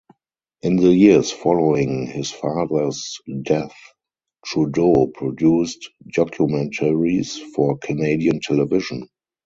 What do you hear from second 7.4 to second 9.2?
for Canadian television.